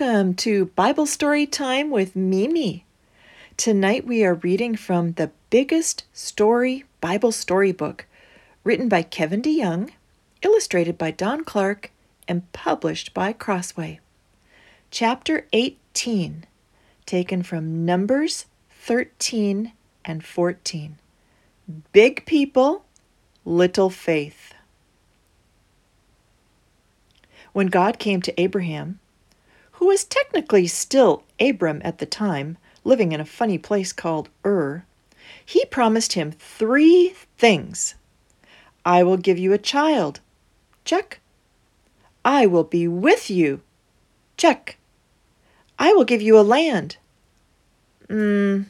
[0.00, 2.86] Welcome to Bible Story Time with Mimi.
[3.58, 8.06] Tonight we are reading from the biggest story Bible storybook,
[8.64, 9.90] written by Kevin DeYoung,
[10.40, 11.90] illustrated by Don Clark,
[12.26, 14.00] and published by Crossway.
[14.90, 16.46] Chapter 18,
[17.04, 19.72] taken from Numbers 13
[20.06, 20.96] and 14.
[21.92, 22.86] Big people,
[23.44, 24.54] little faith.
[27.52, 28.98] When God came to Abraham,
[29.80, 34.84] who was technically still Abram at the time, living in a funny place called Ur,
[35.42, 37.94] he promised him three things
[38.84, 40.20] I will give you a child.
[40.84, 41.20] Check.
[42.26, 43.62] I will be with you.
[44.36, 44.76] Check.
[45.78, 46.98] I will give you a land.
[48.06, 48.64] Hmm,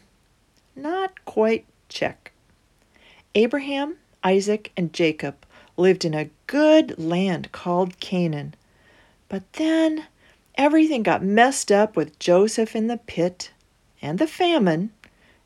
[0.76, 2.30] not quite check.
[3.34, 5.44] Abraham, Isaac, and Jacob
[5.76, 8.54] lived in a good land called Canaan.
[9.28, 10.06] But then
[10.60, 13.50] everything got messed up with Joseph in the pit,
[14.02, 14.90] and the famine,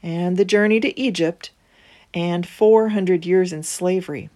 [0.02, 1.52] and the journey to Egypt,
[2.12, 4.28] and 400 years in slavery.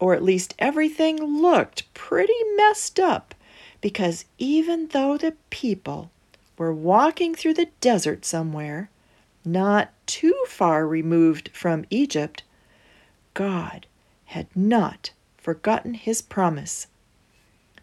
[0.00, 3.34] Or at least everything looked pretty messed up
[3.82, 6.10] because even though the people
[6.56, 8.88] were walking through the desert somewhere,
[9.44, 12.42] not too far removed from Egypt,
[13.34, 13.86] God
[14.24, 16.86] had not forgotten his promise.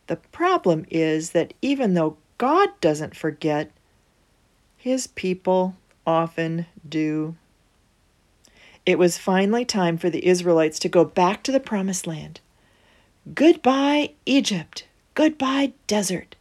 [0.07, 3.71] The problem is that even though God doesn't forget,
[4.77, 5.75] his people
[6.05, 7.35] often do.
[8.85, 12.39] It was finally time for the Israelites to go back to the Promised Land.
[13.33, 14.85] Goodbye, Egypt.
[15.15, 16.35] Goodbye, desert.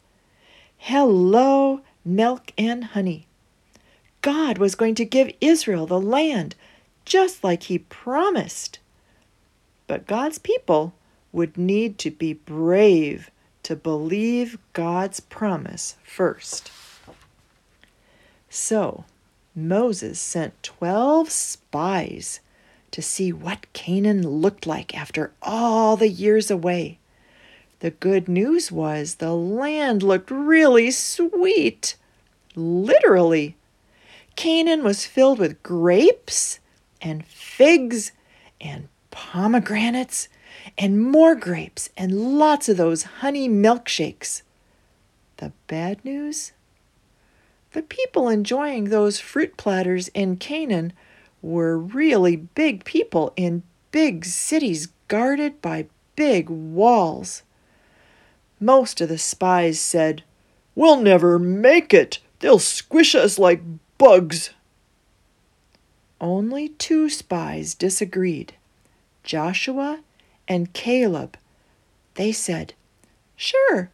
[0.76, 3.26] Hello, milk and honey.
[4.20, 6.54] God was going to give Israel the land
[7.06, 8.78] just like he promised.
[9.86, 10.92] But God's people
[11.32, 13.30] would need to be brave
[13.64, 16.70] to believe God's promise first.
[18.48, 19.04] So,
[19.54, 22.40] Moses sent 12 spies
[22.90, 26.98] to see what Canaan looked like after all the years away.
[27.80, 31.96] The good news was the land looked really sweet.
[32.54, 33.56] Literally.
[34.36, 36.60] Canaan was filled with grapes
[37.02, 38.12] and figs
[38.60, 40.28] and pomegranates
[40.76, 44.42] and more grapes and lots of those honey milkshakes.
[45.38, 46.52] The bad news?
[47.72, 50.92] The people enjoying those fruit platters in Canaan
[51.42, 57.42] were really big people in big cities guarded by big walls.
[58.60, 60.22] Most of the spies said,
[60.74, 62.18] We'll never make it.
[62.40, 63.62] They'll squish us like
[63.98, 64.50] bugs.
[66.20, 68.54] Only two spies disagreed
[69.22, 70.00] Joshua
[70.48, 71.36] and Caleb.
[72.14, 72.74] They said,
[73.36, 73.90] Sure,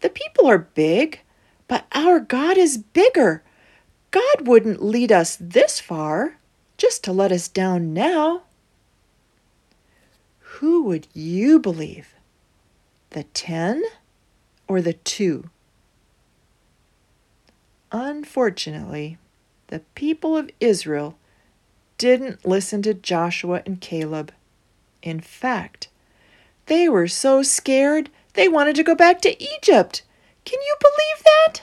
[0.00, 1.20] the people are big,
[1.68, 3.42] but our God is bigger.
[4.10, 6.36] God wouldn't lead us this far
[6.76, 8.42] just to let us down now.
[10.40, 12.14] Who would you believe?
[13.10, 13.82] The ten
[14.68, 15.48] or the two?
[17.90, 19.18] Unfortunately,
[19.68, 21.16] the people of Israel
[21.98, 24.32] didn't listen to Joshua and Caleb.
[25.02, 25.88] In fact,
[26.66, 30.02] they were so scared they wanted to go back to Egypt.
[30.44, 31.62] Can you believe that?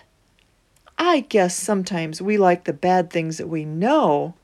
[0.98, 4.36] I guess sometimes we like the bad things that we know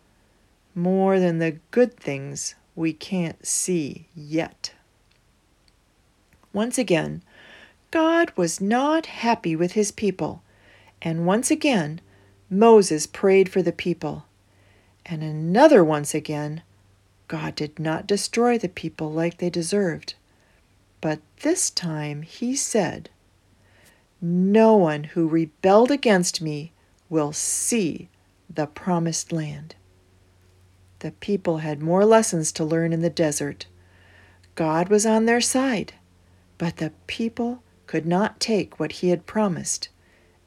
[0.73, 4.73] more than the good things we can't see yet.
[6.53, 7.21] Once again,
[7.91, 10.41] God was not happy with his people,
[11.01, 12.01] and once again,
[12.49, 14.25] Moses prayed for the people.
[15.05, 16.61] And another once again,
[17.27, 20.15] God did not destroy the people like they deserved.
[21.05, 23.11] But this time he said,
[24.19, 26.73] No one who rebelled against me
[27.09, 28.09] will see
[28.49, 29.75] the promised land.
[31.01, 33.67] The people had more lessons to learn in the desert.
[34.55, 35.93] God was on their side,
[36.57, 39.89] but the people could not take what he had promised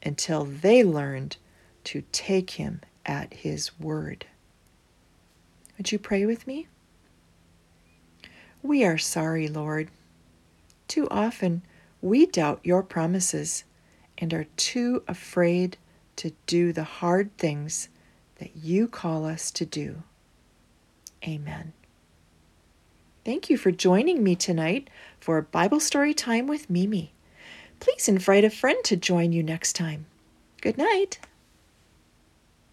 [0.03, 1.37] until they learned
[1.85, 4.25] to take him at his word.
[5.77, 6.67] Would you pray with me?
[8.61, 9.89] We are sorry, Lord
[10.89, 11.61] too often,
[12.01, 13.63] we doubt your promises
[14.17, 15.77] and are too afraid
[16.17, 17.87] to do the hard things
[18.39, 20.03] that you call us to do.
[21.25, 21.73] Amen.
[23.23, 24.89] Thank you for joining me tonight
[25.19, 27.13] for Bible Story Time with Mimi.
[27.79, 30.05] Please invite a friend to join you next time.
[30.61, 31.19] Good night.